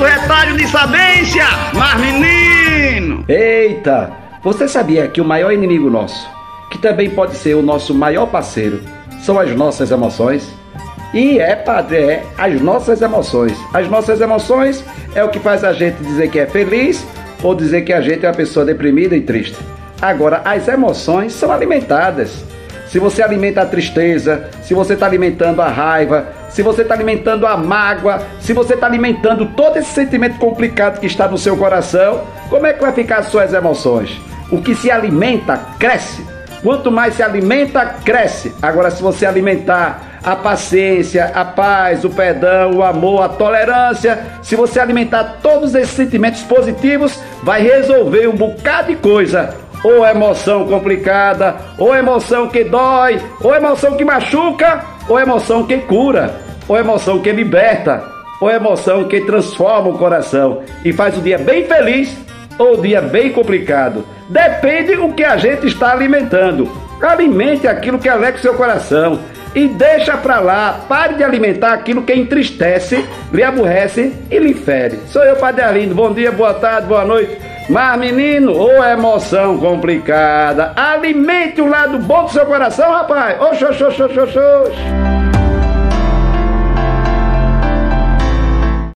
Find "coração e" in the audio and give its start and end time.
59.98-60.92, 68.54-69.66